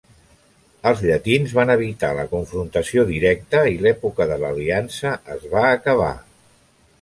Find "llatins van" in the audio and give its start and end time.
1.09-1.73